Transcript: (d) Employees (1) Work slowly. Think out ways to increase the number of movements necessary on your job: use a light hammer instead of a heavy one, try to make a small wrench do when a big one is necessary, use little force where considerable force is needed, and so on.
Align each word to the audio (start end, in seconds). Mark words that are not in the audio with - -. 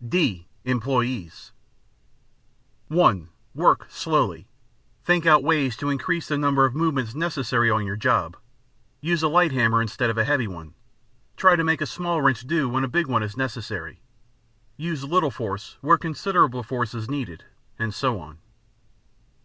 (d) 0.00 0.46
Employees 0.64 1.50
(1) 2.86 3.28
Work 3.56 3.86
slowly. 3.90 4.46
Think 5.02 5.26
out 5.26 5.42
ways 5.42 5.76
to 5.78 5.90
increase 5.90 6.28
the 6.28 6.38
number 6.38 6.64
of 6.64 6.72
movements 6.72 7.16
necessary 7.16 7.68
on 7.68 7.84
your 7.84 7.96
job: 7.96 8.36
use 9.00 9.24
a 9.24 9.28
light 9.28 9.50
hammer 9.50 9.82
instead 9.82 10.08
of 10.08 10.16
a 10.16 10.22
heavy 10.22 10.46
one, 10.46 10.74
try 11.36 11.56
to 11.56 11.64
make 11.64 11.80
a 11.80 11.84
small 11.84 12.22
wrench 12.22 12.42
do 12.46 12.68
when 12.68 12.84
a 12.84 12.86
big 12.88 13.08
one 13.08 13.24
is 13.24 13.36
necessary, 13.36 14.00
use 14.76 15.02
little 15.02 15.32
force 15.32 15.78
where 15.80 15.98
considerable 15.98 16.62
force 16.62 16.94
is 16.94 17.10
needed, 17.10 17.42
and 17.76 17.92
so 17.92 18.20
on. 18.20 18.38